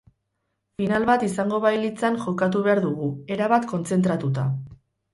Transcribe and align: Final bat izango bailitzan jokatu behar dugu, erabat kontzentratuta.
Final 0.81 1.05
bat 1.09 1.25
izango 1.27 1.59
bailitzan 1.67 2.19
jokatu 2.25 2.65
behar 2.71 2.85
dugu, 2.89 3.13
erabat 3.39 3.73
kontzentratuta. 3.77 4.53